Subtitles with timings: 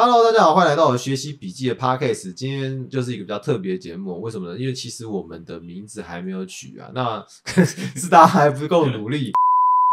[0.00, 2.32] Hello，大家好，欢迎来到我学习笔记的 Podcast。
[2.32, 4.56] 今天就是一个比较特别的节目，为什么呢？
[4.56, 7.26] 因为其实我们的名字还没有取啊，那
[7.96, 9.32] 是大家还不够努力，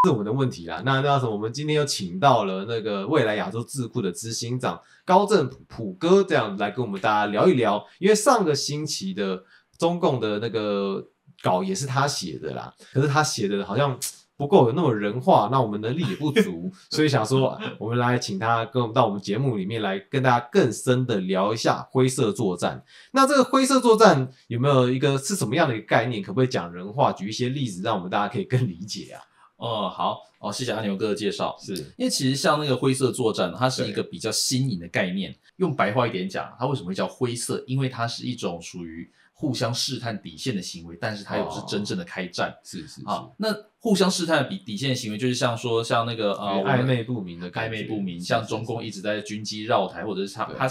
[0.06, 0.84] 是我们的问题啦。
[0.86, 7.84] 那那什么，我们今天又请到了那个未来亚洲智库的执行长高正普普哥，这样来跟我们大家聊一聊。
[7.98, 9.44] 因为上个星期的
[9.80, 11.04] 中共的那个
[11.42, 14.00] 稿也是他写的啦，可是他写的好像。
[14.38, 22.84] 不够有那么人话，那我们能力也不足， 所以想说，我们来请他跟我们到我们节目里面来跟大家更深的聊一下灰色作战。
[23.14, 26.22] 那这个灰色作战有没有一个是什么样的一个概念？
[26.22, 29.22] 可不可以讲人话，举一些例子，让我们大家可以更理解啊？
[29.58, 31.56] 哦，好，哦，谢谢阿牛哥的介绍。
[31.58, 35.34] 是因为其实像那个灰色作战，它是一个比较新颖的概念。
[35.58, 37.64] 用白话一点讲，它为什么会叫灰色？
[37.66, 39.10] 因为它是一种属于。
[39.38, 43.28] 互相试探底线的行为，但是它又不是真正的开战，是是啊。
[43.38, 50.70] 那互相试探底底线的行为，就是像说像那个呃暧昧不明的暧昧不明，像中共一直在军机绕台，或者是他他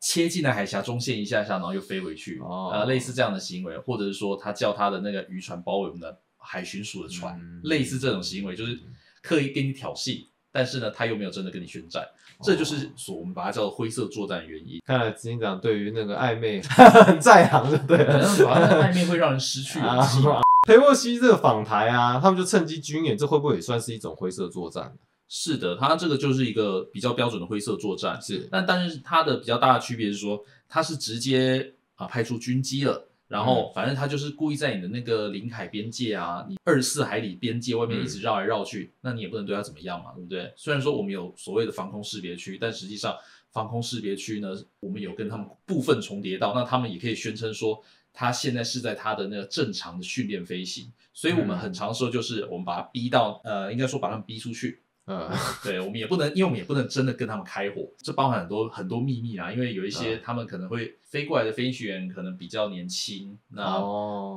[0.00, 2.38] 切进了海峡中线一下下，然后又飞回去，
[2.70, 8.78] 呃，类似这样的行为，或者是说他叫他的那个渔船包围我们的海巡署的船，类似这种行为，就是
[9.22, 10.26] 刻意跟你挑衅。
[10.52, 12.06] 但是呢，他又没有真的跟你宣战，
[12.44, 14.80] 这就是所我们把它叫做灰色作战原因。
[14.86, 18.22] 看来执行长对于那个暧昧 很在行，就对了。
[18.24, 20.20] 暧昧会让人失去勇气。
[20.68, 24.94] 裴洛西这个访台啊，他们就趁机军演，这会不会也算是一种灰色作战？
[25.28, 28.20] 是的，他这个就是一个比较标准的灰色作战。
[28.20, 33.08] 是，但但是它的比较大的区别是说，它是直接啊派出军机了。
[33.34, 40.52] 然后，反正他就是故意在你的那个领海边界啊，你二十四海里边界外面一直绕来绕去，那你也不能对他怎么样嘛，对不对？
[40.54, 43.12] 虽然说我们有所谓的防空识别区，但实际上
[43.50, 47.82] 防空识别区呢，我们有跟他们部分重叠到，那他们也可以宣称说，
[48.12, 54.83] 他现在是在他的那个正常的训练飞行，所以我们很长时候就是我们把他逼到，呃，应该说把他们逼出去。
[55.06, 55.30] 呃，
[55.62, 59.52] 对，我们也不能，因为我们也不能真的跟他们开火，这包含很多很多秘密啊。
[59.52, 63.82] 因为有一些他们可能会飞过来的飞行员可能比较年轻，那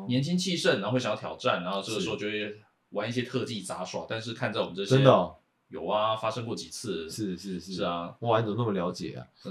[0.09, 2.53] 年轻气盛，然后会想要挑战，然后这个时候就会
[2.89, 4.05] 玩一些特技杂耍。
[4.09, 5.35] 但是看在我们这些真的
[5.69, 9.23] 有啊，发生过几次，是是是是啊，哇，你怎么那么了解啊？
[9.43, 9.49] 不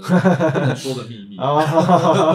[0.59, 1.63] 能说的秘密啊。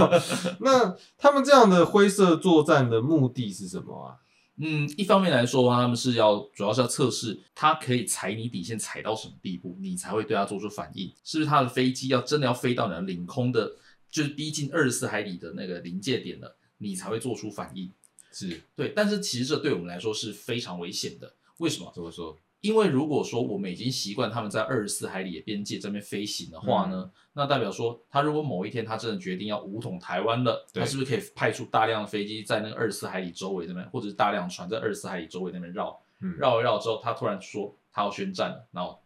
[0.59, 4.22] 那他们这样的灰色作战的目的是什么啊？
[4.57, 11.13] 嗯，一方面来说，他们是要主要是要测试它可以踩你底线踩到什么地步，你才会对它做出反应。
[11.25, 13.77] 是不是它的飞机要真的要飞到你的领空的，
[14.11, 17.91] 就是逼近二十四海里的那个临界点了，你才会做出反应？
[18.31, 21.35] 是对，但是其实这对我们来说是非常危险的。
[21.59, 21.91] 为什么？
[21.95, 22.37] 怎么说？
[22.63, 36.01] 因为如果说我们已经习惯他们在二十四海里的边界这边飞行的话呢，那代表说他如果某一天他真的决定要武统台湾了，他是不是可以派出大量的飞机在那个二十四海里周围那边，或者是大量船在二十四海里周围那边绕，
[36.39, 38.97] 绕一绕之后，他突然说他要宣战了，然后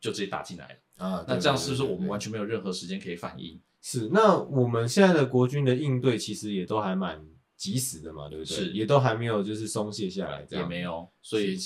[0.00, 0.68] 就直接打进来
[0.98, 1.24] 了啊？
[1.28, 3.60] 那这样是不是我们完全没有任何时间可以反应？
[3.80, 7.24] 是，那我们现在的国军的应对其实也都还蛮
[7.56, 8.52] 及时的嘛，对不对？
[8.52, 11.56] 是，也都还没有就是松懈下来，也没有，所以。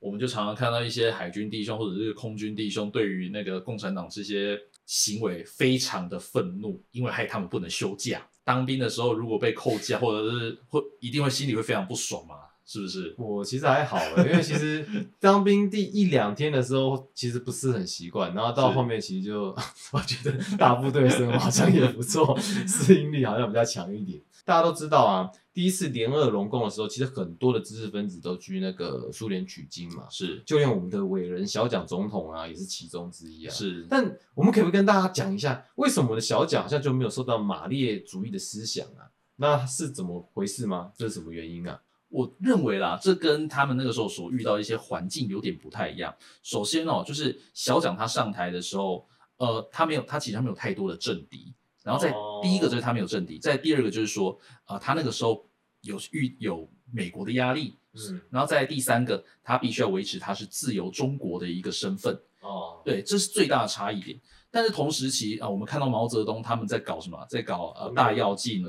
[0.00, 8.26] 我们就常常看到一些海军弟兄或者是空军弟兄对于那个共产党这些行为非常的愤怒，因为害他们不能休假。
[8.44, 12.36] 当兵的时候如果被扣假，或者是会一定会心里会非常不爽嘛，
[12.70, 13.14] 是不是？
[13.16, 14.86] 我其实还好，因为其实
[15.18, 19.56] 当兵第一两天的时候其实不是很习惯，然后到后面其实就
[19.90, 24.20] 我觉得大部队生活好像也不错，适应力好像比较强一点。
[24.44, 33.50] 大家都知道啊，第一次联俄龙共的时候，其实很多的知识分子都去那个苏联取经嘛，是，就连我们的伟人小蒋总统啊，也是其中之一啊。
[33.50, 39.08] 是，但我们可不可以跟大家讲一下，为什么我的小蒋好像就没有受到马列主义的思想啊？
[39.36, 40.92] 那是怎么回事吗？
[40.96, 41.80] 这是什么原因啊？
[42.08, 46.14] 我认为啦，这跟他们那个时候所遇到一些环境有点不太一样。
[46.42, 51.54] 首先哦，就是小蒋他上台的时候，呃，他没有，他其实他没有太多的政敌。
[51.84, 55.48] 然后在第一个就是他没有政敌，在第二个就是说，呃，他那个时候
[55.80, 64.20] 有遇有美国的压力，嗯，然后在第三个，他必须要维持他是自由中国的一个身份，哦，对，这是最大的差异点。
[64.50, 68.64] 但是同时期啊，我们看到毛泽东他们在搞什么，在搞呃大跃进，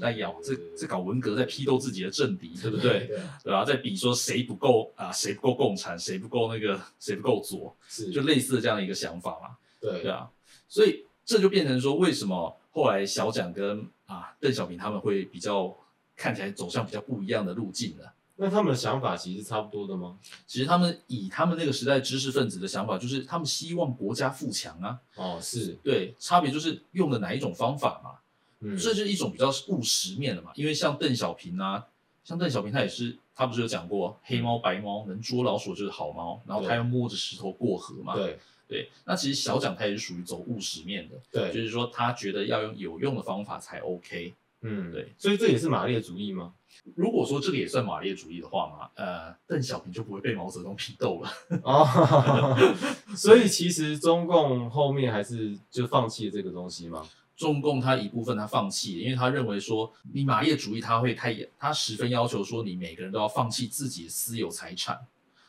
[0.00, 3.06] 在咬在在搞文革，在批斗自己的政敌，对不对？
[3.44, 3.64] 对吧？
[3.64, 9.56] 在比说谁不够啊，谁不够共产，谁不够那个，谁不够左，是就类似的这样的一个想法嘛？
[9.80, 10.28] 对对啊，
[10.68, 11.04] 所以。
[11.30, 15.76] 这就变成说，为什么后来小蒋跟啊邓小平他们会比较
[16.16, 18.04] 看起来走向比较不一样的路径呢？
[18.40, 20.16] 那他们的想法其实差不多的吗？
[20.46, 24.98] 其实他们以他们那个时代知识分子的想法，就是他们希望国家富强啊。
[25.16, 28.12] 哦，是对，差别就是用的哪一种方法嘛。
[28.60, 30.52] 嗯，这是一种比较务实面的嘛。
[30.54, 31.84] 因为像邓小平啊，
[32.24, 38.14] 像邓小平他也是，他不是有讲过黑猫白猫能捉老鼠就是好猫，然后他要摸着石头过河嘛。
[38.14, 38.38] 对。
[38.68, 44.34] 对，那其实小蒋他也是属于走务实面的，对就，是说他觉得要用有用的方法才 OK。
[44.62, 46.54] 嗯，对，所以这也是马列主义吗？
[46.94, 51.30] 如果说这个也算马列主义的话嘛，呃，邓小平就不会被毛泽东批斗了。
[51.62, 52.56] 哦，
[53.14, 57.06] 所以其实中共后面还是就放弃了这个东西吗？
[57.36, 65.06] 中共他一部分他放弃了，因为他认为说你马列主义他会太严，他十分要求说你每个人都要放弃自己的私有财产，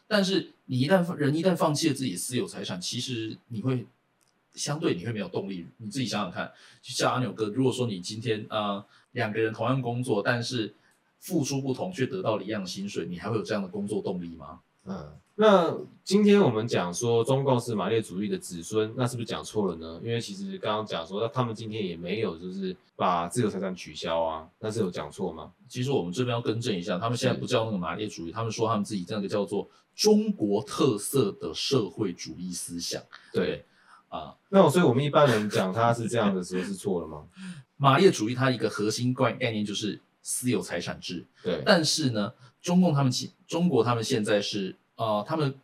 [0.08, 3.88] 但是你一旦人一旦放弃了自己的私有财产，其实你会
[4.54, 5.68] 相对你会没有动力。
[5.78, 6.52] 你自己想想看，
[6.82, 10.74] 就像阿牛哥，如果说你今天呃两个人同样工作，但是
[11.20, 14.60] 付出不同却得到了一样的薪水，你还会有这样的工作动力吗？
[14.86, 20.00] 嗯，那今天我们讲说中共是马列主义的子孙，那是不是讲错了呢？
[20.04, 25.52] 因为其实刚刚讲说，那他们今天也没有就是把自由财产取消啊，那是有讲错吗？
[25.68, 33.00] 其实我们这边要更正一下，他们现在不叫那个马列主义，他们说他们自己那个叫做中国特色的社会主义思想。
[33.34, 33.64] 对，
[34.10, 37.24] 啊，那我所以我们一般人讲他是这样的时候是错了吗？
[37.78, 45.56] 马列主义它一个核心概概念就是私有财产制，对，但是呢，中共他们其中国他们现在是呃，他们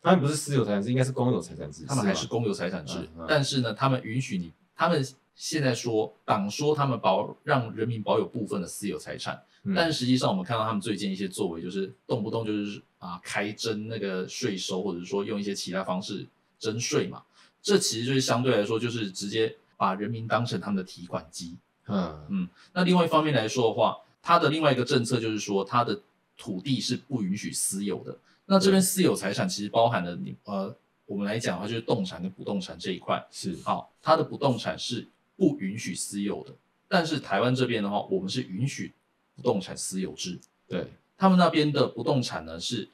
[0.00, 3.26] 他们不是私有财产制，应该是公有财产制，他们还是公有财产制，嗯嗯。
[3.28, 5.04] 但是呢，他们允许你，他们
[5.34, 9.74] 现在说党说他们保让人民保有部分的私有财产，嗯。
[9.74, 16.24] 但实际上我们看到他们最近一些作为，就是动不动就是啊开征那个税收，或者说用一些其他方式
[16.60, 17.22] 征税嘛，
[17.62, 21.56] 这其实就是相对来说就是直接把人民当成他们的提款机。
[21.86, 26.00] 嗯嗯那另外一方面来说的话，它的另外一个政策就是说，它的
[26.36, 28.16] 土地是不允许私有的。
[28.46, 30.74] 那这边私有财产其实包含了你呃，
[31.06, 33.26] 我们来讲的话就是动产跟不动产这一块。
[33.30, 35.06] 是好，它的不动产是
[35.36, 36.54] 不允许私有的，
[36.88, 38.92] 但是台湾这边的话，我们是允许
[39.34, 40.38] 不动产私有制。
[40.66, 42.88] 对，他们那边的不动产呢是，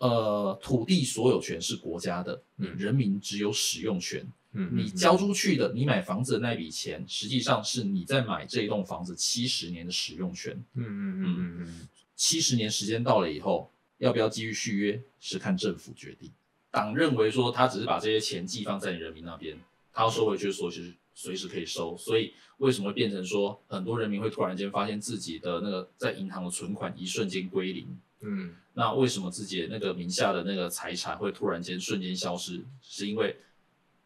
[0.00, 4.26] 呃，土地所有权是国家的，嗯人民只有使用权。
[4.52, 10.54] 嗯你交出去的，你买房子的那笔钱，实际上是你在买这一栋房子七十年的使用权。
[10.74, 16.30] 嗯嗯嗯嗯嗯七十年时间到了以后，要不要继续续约，是看政府决定。
[16.70, 19.56] 党认为说他只是把这些钱寄放在你人民那边，
[19.92, 21.94] 他要收回去，随时随时可以收。
[21.98, 27.86] 所以为什么会变成说很多人民会突然间发现自己的那个在银行的存款一瞬间归零？
[28.22, 32.64] 嗯那为什么自己那个名下的那个财产会突然间瞬间消失？
[32.80, 33.36] 是因为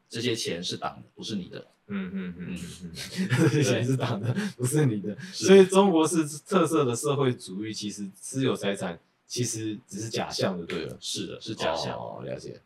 [0.08, 1.66] 这些钱是党的，不是你的。
[1.86, 2.90] 嗯嗯嗯嗯 嗯，
[3.38, 11.94] 这些钱是党的，不是你的，所以中国是特色的社会主义，其实私有财产其实只是假象就对了，是的，是假象。
[11.94, 12.58] 哦，了解。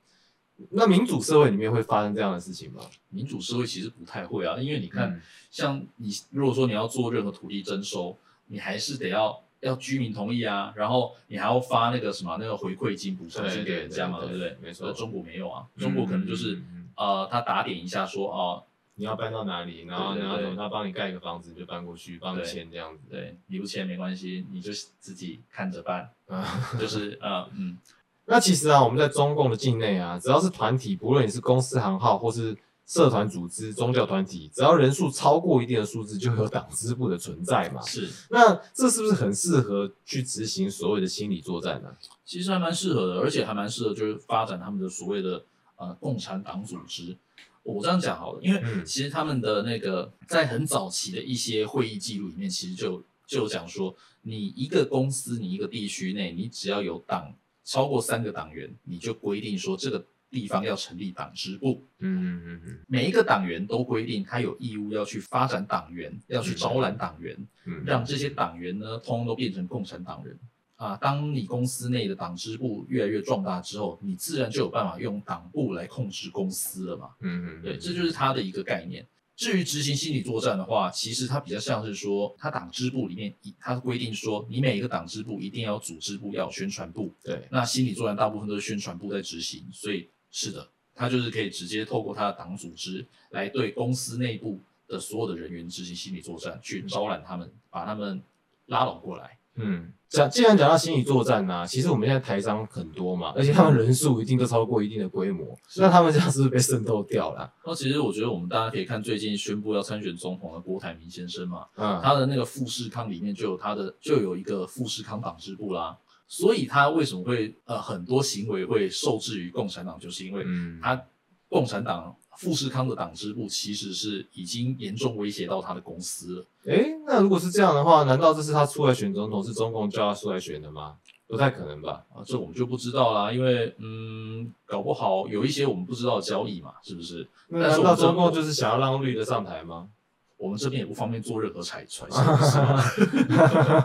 [0.71, 2.83] 那民主社会里面会发生这样的事情吗？
[3.09, 5.21] 民主社会其实不太会啊，因为你看，嗯
[5.51, 8.17] 像你如果说你要做任何土地征收，
[8.47, 14.57] 你还是得要要居民同意啊，然后你还要发那个什么那个回馈金、补偿金给人家嘛，对不对？
[14.63, 16.61] 没错中国没有啊，中国可能就是、
[16.97, 18.63] 呃，他打点一下说哦，
[18.95, 23.03] 你要搬到哪里，然后然后他帮你盖一个房子，你就搬过去，帮你签这样子。
[23.11, 27.79] 对，你不签没关系，你就自己看着办，啊，就是 呃嗯，
[28.27, 32.57] 那其实啊，我们在中共的境内啊，只要是团体，不论你是公司行号或是
[32.89, 37.83] 社团组织、宗教团体，只要人数超过一定的数字，就会有党支部的存在嘛。
[37.83, 41.95] 是，那这是不是很适合去执行所谓的心理作战呢、
[42.25, 45.45] 其实还蛮适合的，而且还蛮适合就是发展他们的所谓的
[45.77, 47.15] 呃共产党组织。
[47.63, 61.85] 我这样讲好了，因为嗯其实他们的那个在很早期的一些会议记录里面，其实就就有讲说，你一个公司，你一个地区内，你只要有党超过三个党员，你就规定说这个地方要成立党支部。
[61.99, 70.39] 嗯嗯嗯每一个党员都规定他有义务要去发展党员，要去招揽党员，嗯让这些党员呢，通通都变成共产党人
[70.77, 70.97] 啊。
[70.97, 77.11] 当你公司内的党支部越来越壮大之后，你自然就有办法用党部来控制公司了嘛。
[77.21, 79.07] 嗯嗯，对，这就是他的一个概念。
[79.37, 87.15] 至于执行心理作战的话，其实它比较像是说，它党支部里面一它规定说，你每一个党支部一定要有组织部，要有宣传部。
[87.23, 98.23] 对，那心理作战大部分都是宣传部在执行，所以是的，他就是可以直接透过他的党组织来对公司内部的所有的人员执行心理作战，去招揽他们，把他们
[98.67, 99.37] 拉拢过来。
[99.61, 107.53] 嗯，讲既然讲到心理作战呢、其实我们现在台商很多嘛，而且他们人数一定都超过一定的规模，那他们这样是不是被渗透掉了？
[107.67, 121.03] 那其实我觉得我们大家可以看最近宣布要参选总统的郭台铭先生嘛，嗯，他的那个富士康里面就有他的就有一个富士康党支部啦，所以他为什么会呃很多行为会受制于共产党，就是因为嗯他
[121.49, 126.47] 共产党富士康的党支部其实是已经严重威胁到他的公司了。
[126.67, 130.97] 诶，那如果是这样的话，难道这是他出来选总统，是中共叫他出来选的吗？
[131.27, 132.05] 不太可能吧？
[132.15, 137.27] 啊，这我们就不知道啦，因为嗯，搞不好有一些我们不知道的交易嘛，是不是？
[137.49, 139.89] 那难道中共就是想要让绿的上台吗？
[140.37, 142.85] 我们这边也不方便做任何揣揣测，是吗？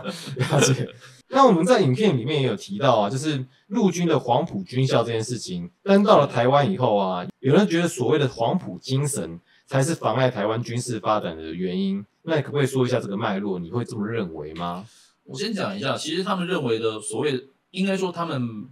[0.52, 0.88] 了解。
[1.28, 12.04] 那我们在影片里面也有提到啊，就是陆军的黄埔军校这件事情，但到了台湾以后啊，有人觉得所谓的黄埔精神才是妨碍台湾军事发展的原因。
[12.22, 13.58] 那你可不可以说一下这个脉络？
[13.58, 14.86] 你会这么认为吗？
[15.24, 18.68] 我先讲一下，其实他们认为的所谓，应该说他们，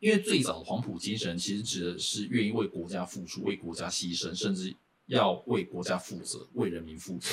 [0.00, 4.74] 因为最早的黄埔精神其实指的是愿意为国家付出、为国家牺牲，甚至
[5.06, 7.28] 要为国家负责、为人民负责，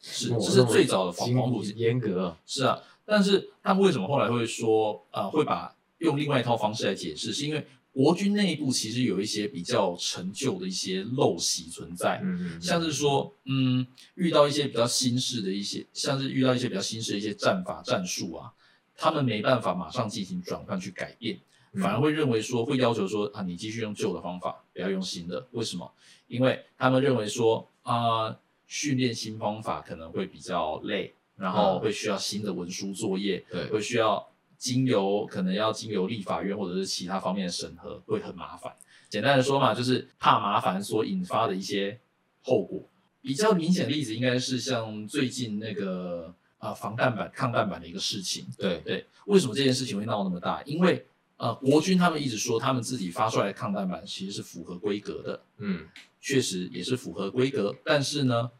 [0.00, 2.36] 是这是最早的黄黄埔严格。
[2.46, 2.78] 是啊。
[3.04, 7.32] 但是他们为什么后来会说，呃，会把用另外一套方式来解释？
[7.32, 18.52] 是因为国军内部其实有一些比较陈旧的一些陋习存在，嗯像是说，嗯，遇到一些比较新式的一些，像是遇到一些比较新式的一些战法战术啊，
[18.96, 21.38] 他们没办法马上进行转换去改变，
[21.74, 25.46] 反而会认为说，会要求说，啊，你继续用旧的方法，不要用新的。
[25.52, 25.92] 为什么？
[26.26, 31.14] 因为他们认为说，啊，训练新方法可能会比较累。
[31.36, 34.24] 然后会需要新的文书作业，对，会需要
[34.56, 38.72] 经由可能要经由立法院或者是其他方面的审核，会很麻烦。
[39.08, 41.98] 简单的说嘛，就是怕麻烦所引发的一些
[42.42, 42.88] 后果。
[43.20, 48.46] 比较明显的例子应该是像最近那个啊防弹板、抗弹板的一个事情。
[48.56, 50.62] 对对，为什么这件事情会闹那么大？
[50.64, 51.04] 因为
[51.36, 55.86] 呃国军他们一直说他们自己发出来的抗弹板其实是符合规格的，嗯，
[56.20, 58.50] 确实也是符合规格，但是呢。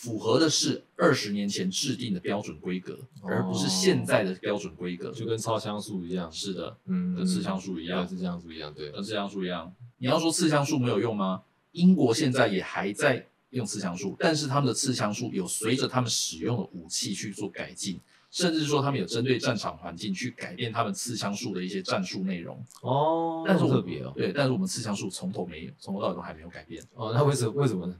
[0.00, 6.30] 符合的是二十年前制定的标准规格，而不是现在的标准规格，就跟超香素一样。
[6.30, 9.74] 是的，嗯，跟次香素一样，刺香素一样，对，跟次香素一样。
[9.96, 11.42] 你要说次香素没有用吗？
[11.72, 17.98] 英国现在也还在用次香素，但是他们的次香素有随着他们使用的武器去做改进。
[18.30, 27.12] 甚至说他们有针对战场环境去改变他们刺枪术的一些战术内容哦，但是特别哦，对，但是我们刺枪术从头没有，从头到尾都还没有改变哦。
[27.14, 27.52] 那为什么？
[27.52, 27.96] 为什么呢？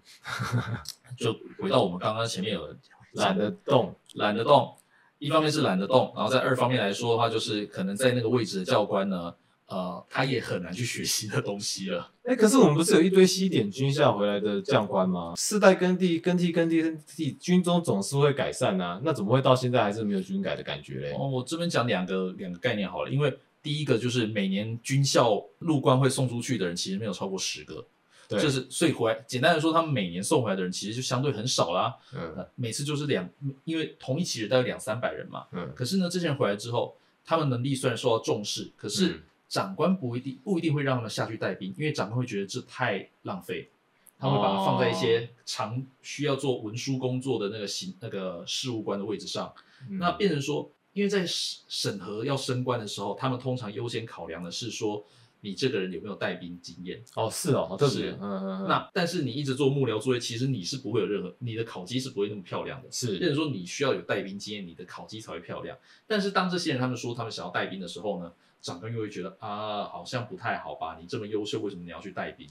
[1.16, 2.68] 就回到我们刚刚前面有
[3.12, 4.76] 懒得动，懒得动，
[5.18, 9.34] 一方面是懒得动，然后在二方面来说的话，就是可能在那个位置的教官呢。
[9.68, 12.10] 呃，他也很难去学习的东西了。
[12.24, 15.34] 哎，可是我们不是有一堆西点军校回来的将官吗？
[15.36, 18.98] 世代更替、更替、更替、更替，军中总是会改善啊。
[19.04, 21.12] 那怎么会到现在还是没有军改的感觉嘞？
[21.12, 27.84] 哦，我这边讲两个两个概念好了，因为第一个就是每年军校入关会送出去的人其实没有超过十个，
[28.26, 31.94] 对，就是所以回来简单的说，他们每年送回来的人其实就相对很少啦。
[32.14, 33.28] 嗯，每次就是两，
[33.64, 35.44] 因为同一期人大概两三百人嘛。
[35.52, 39.20] 嗯，可是呢，这些人回来之后，他们能力虽然受到重视，可是。
[39.48, 43.70] 长官不一定不一定会让他们下去带兵，因为长官会觉得这太浪费，
[44.18, 49.52] 他会把它放在一些常需要做文书工作的那个行那个事务官的位置上。
[49.90, 55.02] 那变成说，因为在审审核要升官的时候，他们通常优先考量的是说
[55.40, 57.00] 你这个人有没有带兵经验。
[57.14, 58.10] 哦，是哦，好特别。
[58.10, 58.68] 嗯嗯嗯。
[58.68, 62.88] 那但是你一直做幕僚作业，其实你是不会有任何你的考绩是不会那么漂亮的。
[62.90, 65.78] 是，变成说你需要有带兵经验，你的考绩才会漂亮。
[66.06, 68.30] 但是当这些人他们说他们想要带兵的时候呢？
[68.60, 70.96] 长官又会觉得啊，好像不太好吧？
[71.00, 72.46] 你这么优秀，为什么你要去带兵？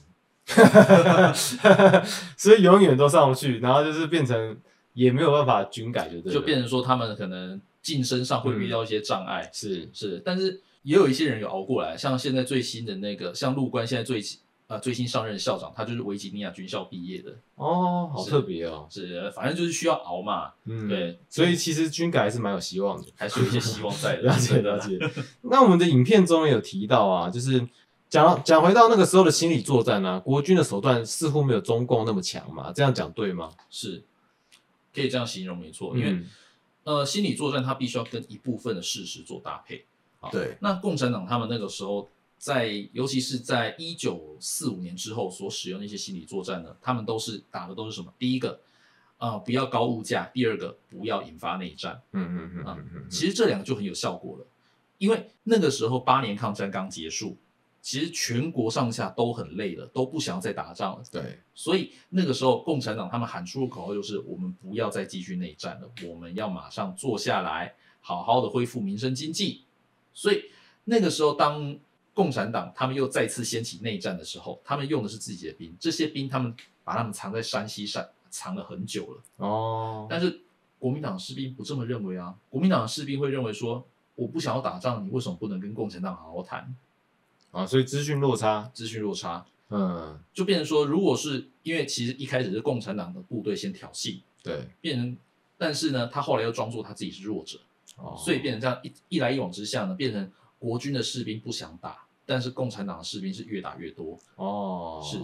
[2.37, 4.57] 所以永远都上不去，然后就是变成
[4.93, 9.49] 也没有办法军改，就就变成说他们可能晋升上会遇到一些障碍。
[9.53, 14.21] 是是，但是也有一些人有熬过来，像现在最新的那个，像陆官现在最。
[14.67, 24.99] 呃，最新上任校长，他就是维吉尼亚军校毕业的哦，好特别哦，是，反正就是需要熬嘛，嗯，对，所以其实军改还是蛮有希望的，还是有一些希望在的， 了解了解。
[25.43, 27.65] 那我们的影片中也有提到啊，就是
[28.09, 33.49] 讲讲回到那个时候的心理作战啊，国军的手段似乎没有中共那么强嘛，这样讲对吗？
[33.69, 34.03] 是，
[34.93, 36.19] 可以这样形容没错，因为
[36.83, 39.85] 呃，心理作战它必须要跟一部分的事实做搭配，
[40.29, 42.09] 对，那共产党他们那个时候。
[42.37, 48.13] 在，尤其是在一九四五年之后所使用的一些心理作战呢，他们都是打的都是什么？
[48.19, 48.59] 第一个，
[49.17, 51.99] 啊，不要高物价；第二个，不要引发内战。
[52.11, 53.09] 嗯嗯嗯嗯嗯。
[53.09, 54.45] 其实这两个就很有效果了，
[54.99, 57.35] 因为那个时候八年抗战刚结束，
[57.81, 61.03] 其实全国上下都很累了，都不想要再打仗了。
[61.11, 61.39] 对。
[61.55, 69.63] 所以那个时候共产党他们喊出的口号就是：我们不要再继续内战了，我们要马上坐下来，好好的恢复民生经济。
[70.13, 70.45] 所以
[70.83, 71.77] 那个时候当。
[72.17, 76.51] 共产党他们又再次掀起内战的时候，他们用的是自己的兵，这些兵他们
[76.83, 79.21] 把他们藏在山西山藏了很久了。
[79.35, 80.41] 哦，但是
[80.79, 86.75] 国民党士兵不这么认为啊，国民党的士兵会认为说，我不想要打仗，你为什么不能跟共产党好好谈？
[87.51, 95.15] 啊，所以资讯落差，资讯落差，嗯，就变成说，如果是因为其实一开始是共产党的部队先挑衅，对，变成，
[95.55, 97.59] 但是呢，他后来又装作他自己是弱者，
[97.97, 100.31] 哦，所以变成这样一一来一往之下呢，变成。
[100.59, 104.19] 国军的士兵不想打，但是共产党的士兵是越打越多。
[104.35, 105.17] 哦，是。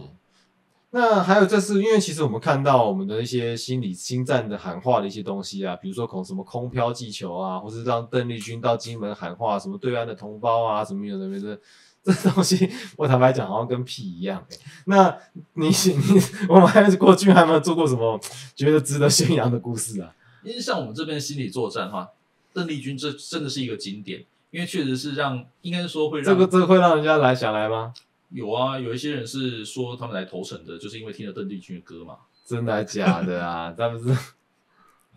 [0.95, 11.59] 那还有，这次因为其实我们看到我们的一些心理心战的喊话的一些东西啊，比如说空什么空飘气球啊，或是让邓丽君到金门喊话，什么对岸的同胞啊，什么有的没的，
[12.03, 14.59] 这东西我坦白讲好像跟屁一样、欸。
[14.85, 15.17] 那
[15.53, 18.19] 你你我们还是过去还没有做过什么
[18.55, 20.15] 觉得值得宣扬的故事啊？
[20.43, 22.11] 因为像我们这边心理作战哈，
[22.53, 27.91] 邓丽君这真的是一个经典，因为确实是让应该说会让这个这个会让人家来想来吗？
[28.29, 32.19] 有啊，有一些人是说他们来投诚的，就是因为听了邓丽君的歌嘛。
[32.45, 33.73] 真的假的啊？
[33.75, 34.15] 他们是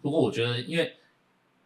[0.01, 0.95] 不过我觉得，因为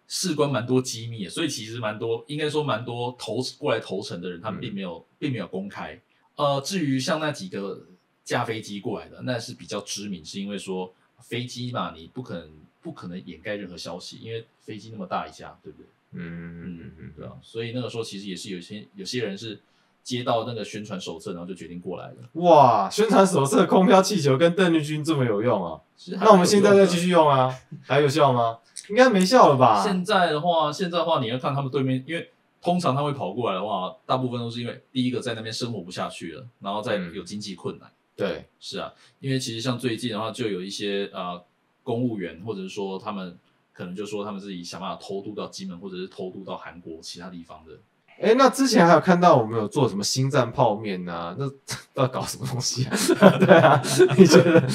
[0.08, 6.00] 事关蛮多机密的，所以其实蛮多，应该说蛮多投过来投诚的人，他们并没有、并没有公开。
[6.34, 7.86] 呃，至于像那几个
[8.24, 12.50] 驾飞机过来的，那是比较知名，是因为说飞机嘛，你不可能
[12.82, 15.86] 不可能掩盖任何消息，因为飞机那么大一架，对不对？
[16.12, 17.32] 嗯嗯嗯，对啊。
[17.42, 19.60] 所以那个时候其实也是有些有些人是
[20.02, 22.16] 接到那个宣传手册，然后就决定过来的。
[22.40, 25.80] 哇，宣传手册空飘气球跟邓丽君这么有用啊？
[26.20, 27.54] 那我们现在再继续用啊？
[27.84, 28.58] 还有效吗？
[28.88, 29.82] 应该没效了吧？
[29.84, 32.30] 现在的话，现在的话，你要看他们对面，因为
[32.62, 37.90] 通常他会跑过来的话，大部分都是因为第一个在那边生活不下去了，然后再嗯有经济困难。
[38.16, 41.42] 对，是啊，因为其实像最近的话，就有一些呃
[41.82, 43.38] 公务员，或者是说他们
[43.72, 47.72] 可能就说他们自己想办法偷渡到金门，或者是偷渡到韩国其他地方的。
[48.20, 51.34] 哎，那之前还有看到我们有做什么星战泡面啊？
[51.38, 51.50] 那
[52.02, 52.96] 要搞什么东西啊？
[53.40, 53.80] 对啊，
[54.18, 54.62] 你觉得？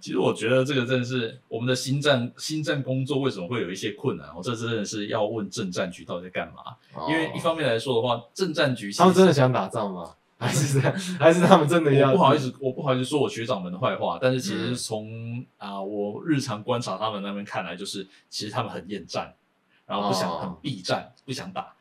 [0.00, 4.26] 其实我觉得这个真的是我们的新战新战工作为什么会有一些困难？
[4.36, 6.74] 我这真的是要问政战局到底在干嘛？
[7.08, 10.14] 因为一方面来说的话，政战局他们真的想打仗吗？
[10.40, 10.78] 还是
[11.18, 12.12] 还是他们真的要？
[12.12, 19.34] 我不好意思，我不好意思说我学长们的坏话，但是其实从啊、我日常观察他们那边看来，就是其实他们很厌战，
[19.84, 21.74] 然后不想、哦很避战，不想打。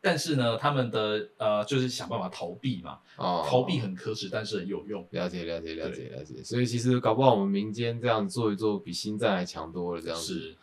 [0.00, 5.06] 但是呢，他们的呃就是想办法逃避嘛，哦逃避很可耻，但是很有用。
[5.10, 10.00] 了解了解了解了解，所以其实搞不好我们民间这样做一做，比星战还强多了。
[10.00, 10.56] 这样子。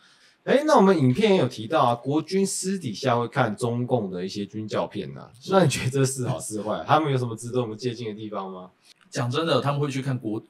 [0.46, 6.84] 是，哎，那我们影片也有提到啊，国军私底下会看中共的一些军教片呐、那你觉得这是好是坏？
[6.88, 8.72] 他们有什么值得我们借鉴的地方吗？
[9.10, 10.44] 讲真的，他们会去看国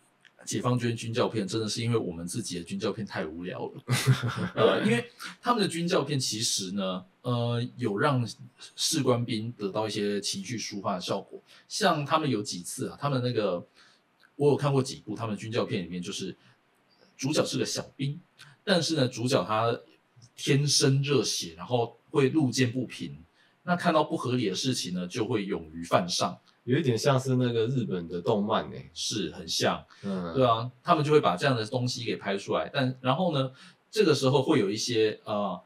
[0.43, 3.83] 解放军军教片，真的是因为我们自己的军教片太无聊了。
[4.55, 5.09] 呃，因为
[5.41, 8.27] 他们的军教片其实呢，呃，有让
[8.75, 11.41] 士官兵得到一些情绪抒发的效果。
[11.67, 13.65] 像他们有几次啊，他们那个
[14.35, 16.35] 我有看过几部他们军教片里面，就是
[17.17, 18.19] 主角是个小兵，
[18.65, 19.79] 但是呢，主角他
[20.35, 23.15] 天生热血，然后会路见不平，
[23.63, 29.85] 那看到不合理的事情呢，就会勇于犯上，有一点像是那个日本的动漫呢、是很像。
[30.03, 32.69] 嗯，对啊，他们就会把这样的东西给拍出来。
[32.73, 33.51] 但然后呢，
[33.91, 35.61] 这个时候会有一些呃，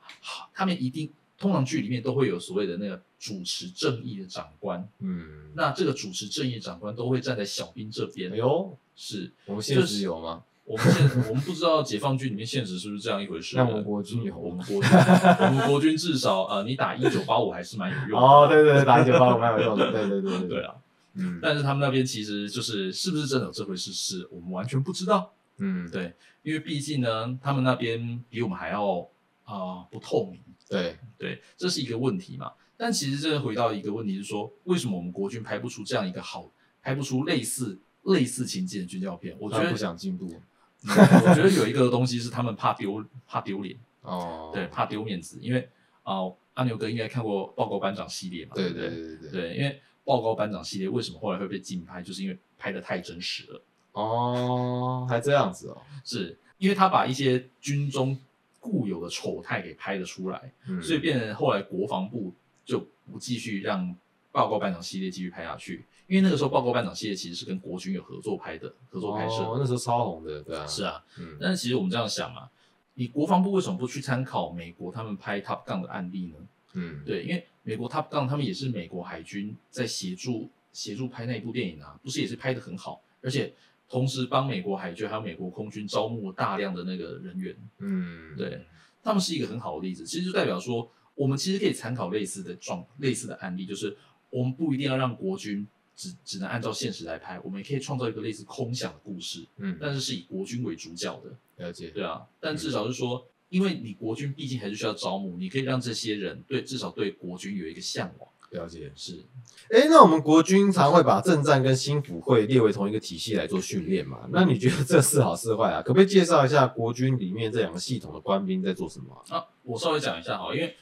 [0.54, 4.88] 他们一定通常剧里面都会有所谓的那个主持正义的长官。
[5.00, 8.32] 嗯，那这个主持正义的长官都会站在小兵这边。
[8.34, 10.44] 哎呦，是我们现实有吗？
[10.70, 13.58] 我们现我们不知道解放军里面现实是不是这样一回事。
[13.58, 18.28] 那我们国军有我们国军，我们国军至少呃，你打一九八五还是蛮有用的。
[18.28, 20.76] 哦，对对对，打一九八五蛮有用的，对对对对，啊。
[21.16, 25.34] 嗯但是他们那边其实就是是不是真的有这回事，是我们完全不知道。
[25.58, 29.00] 嗯，对，因为毕竟呢，他们那边比我们还要
[29.46, 32.52] 啊、不透明，对，对，这是一个问题嘛。
[32.78, 36.52] 但其实这个回到一个问题是说，为什么我们国军拍不出这样一个好，
[36.84, 39.36] 拍不出类似类似情节的军教片？
[39.40, 40.42] 我觉得不想进步嗯
[40.88, 45.70] 我觉得有一个东西是他们怕丢怕丢脸， 哦，对，怕丢面子，因为
[46.04, 46.22] 啊、
[46.54, 48.88] 阿牛哥应该看过报告班长系列嘛，对不对？
[48.90, 53.62] 对对对对，对，因为报告班长系列为什么后来会被禁拍，就是因为拍的太真实了。
[53.92, 58.18] 哦，还这样子哦，是因为他把一些军中
[58.60, 62.34] 固有的丑态给拍了出来，嗯，所以变成后来国防部
[62.66, 62.80] 就
[63.12, 63.96] 不继续让
[64.32, 69.44] 报告班长系列继续拍下去，因为那个时候报告班长系列其实是跟国军有合作拍的，合作拍摄。
[69.44, 72.50] 哦，那时候超红的，对啊，是啊，嗯，但是其实我们这样想嘛，
[72.96, 76.36] 你国防部为什么不去参考美国他们拍 Top Gun 的案例呢？
[76.74, 83.54] 嗯，对，因为美国 Top Gun 他们也是美国海军在协助协助拍那一部电影啊，不是也是拍的很好，而且
[83.88, 88.66] 同时帮美国海军还有美国空军招募大量的那个人员，嗯，对，
[89.04, 90.06] 他们是一个很好的例子。
[90.06, 93.96] 其实就代表说，我们其实可以参考类似的状类似的案例，就是
[94.32, 95.68] 我们不一定要让国军
[96.00, 101.66] 只只能按照现实来拍，我们也可以创造一个类似空想的故事，嗯，但是是以国军为主角的。
[101.66, 108.30] 了解，对啊，但至少是说，因为你国军毕竟还是需要招募，你可以让这些人对至少对国军有一个向往。
[108.52, 108.90] 了解。
[108.96, 109.22] 是，
[109.70, 114.28] 哎，那我们国军常会把政战跟新府会列为同一个体系来做训练嘛？
[114.32, 115.82] 那你觉得这是好是坏啊？
[115.82, 119.38] 可不可以介绍一下国军里面这两个系统的官兵在做什么啊？
[119.38, 120.74] 啊，我稍微讲一下哈，因为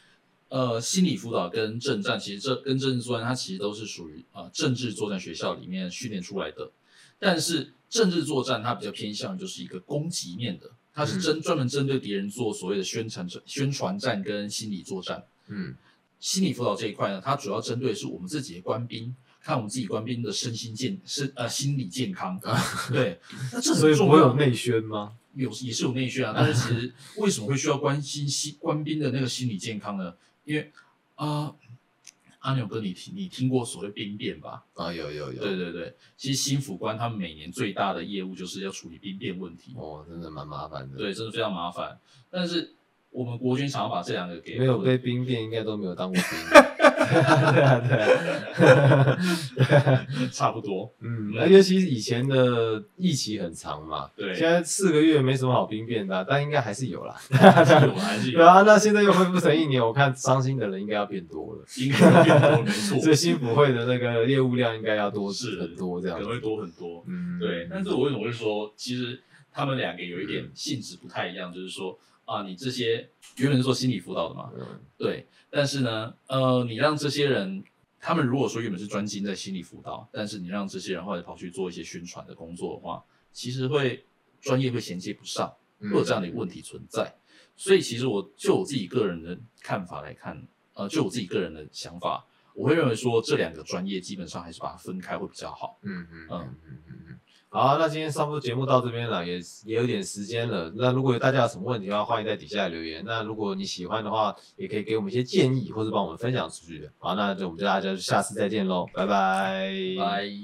[0.49, 6.71] 呃，心理辅导跟政战，其实这跟政治作战，它其实都是属于呃政治作战学校里面训练出来的。
[7.19, 15.25] 但是政治作战它比较偏向就是一个攻击面的，它是针专门针对敌人做所谓的宣传战、宣传战跟心理作战。
[15.47, 15.75] 嗯
[16.19, 22.39] 心理辅导这一块呢，它主要针对的是我们自己的官兵，看我们自己官兵的身心健身呃心理健康。
[22.91, 23.19] 对，
[23.53, 25.13] 那这所以会有内宣吗？
[25.35, 30.15] 有也是有内宣啊，但是其实为什么会需要关心心官兵的那个心理健康呢？
[30.47, 30.71] 因为
[31.15, 31.53] 啊、
[32.39, 34.63] 阿牛哥，你听你听过所谓兵变吧？
[34.75, 41.99] 啊，有有有，对对对，其实新府官他们每年最大的业务就是要处理兵变问题，哦，真的蛮麻烦的。，对，真的非常麻烦。
[42.29, 42.73] 但是
[43.09, 46.23] 我们国军想要把这两个给没有被兵变，应该都没有当过兵。
[47.09, 47.97] 对啊，对
[49.77, 54.33] 啊，差不多，嗯，那尤其实以前的疫期很长嘛，对。
[54.33, 57.15] 现在四个月没什么好兵变的啊、但应该还是有啦。
[57.29, 58.37] 有还是有。
[58.39, 66.23] 对，啊，那现在又恢复成一年，我看伤心的人应该要变多了，应该会变多，没错，所以新普会的那个业务量应该要多是很多这样子。
[66.25, 67.03] 可能会多很多。
[67.07, 69.19] 嗯，对，但是我为什么会说，其实
[69.57, 77.63] 他们两个有一点性质不太一样，就是说啊，你这些原本是做心理辅导的嘛，嗯对，但是呢，呃，你让这些人，
[77.99, 84.05] 他们如果说原本是专精在心理辅导，但是你让这些人后来跑去做一些宣传的工作的话，其实会
[84.39, 87.11] 专业会衔接不上，嗯会有这样的一个问题存在。
[87.55, 95.79] 所以其实我就我自己个人的看法来看，呃，就我自己个人的想法，我会认为说这两个专业基本上还是把它分开会比较好。
[95.81, 97.19] 嗯嗯嗯嗯嗯嗯。
[97.49, 100.71] 好，那今天差不多节目到这边了，也也有点时间了。
[100.75, 103.01] 那如果有大家有什么问题的话，欢迎在底下留言。
[103.05, 106.89] 那如果你喜欢的话，也可以给我们一些建议，或者帮我们分享出去。
[106.99, 110.37] 好，那就我们就大家下次再见喽，拜拜，拜。